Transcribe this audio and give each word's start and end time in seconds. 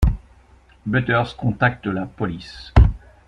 Butters 0.83 1.35
contacte 1.43 1.85
la 1.99 2.07
police. 2.07 2.73